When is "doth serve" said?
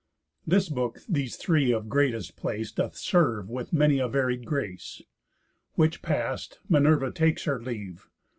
2.71-3.51